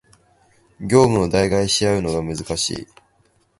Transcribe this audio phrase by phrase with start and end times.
[0.79, 2.87] 業務を代替し合うのが難しい